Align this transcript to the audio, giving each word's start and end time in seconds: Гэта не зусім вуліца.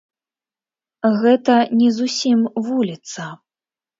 Гэта 1.23 1.57
не 1.81 1.89
зусім 1.99 2.39
вуліца. 2.69 3.29